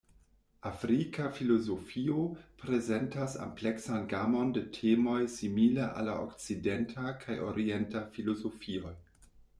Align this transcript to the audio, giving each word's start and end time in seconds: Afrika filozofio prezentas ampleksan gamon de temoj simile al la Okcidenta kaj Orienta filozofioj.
Afrika 0.67 1.25
filozofio 1.39 2.23
prezentas 2.63 3.37
ampleksan 3.43 4.09
gamon 4.15 4.49
de 4.57 4.63
temoj 4.79 5.21
simile 5.35 5.91
al 6.01 6.11
la 6.11 6.19
Okcidenta 6.25 7.17
kaj 7.27 7.41
Orienta 7.53 8.03
filozofioj. 8.17 8.97